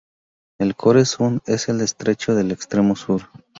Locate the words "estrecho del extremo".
1.79-2.95